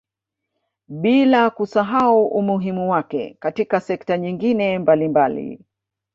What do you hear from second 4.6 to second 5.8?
mbalimbali